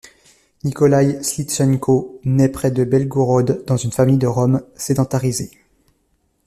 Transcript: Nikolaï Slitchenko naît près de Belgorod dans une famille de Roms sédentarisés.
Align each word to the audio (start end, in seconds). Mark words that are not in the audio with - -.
Nikolaï 0.63 1.23
Slitchenko 1.23 2.19
naît 2.23 2.49
près 2.49 2.71
de 2.71 2.83
Belgorod 2.83 3.63
dans 3.67 3.77
une 3.77 3.91
famille 3.91 4.17
de 4.17 4.25
Roms 4.25 4.63
sédentarisés. 4.75 5.51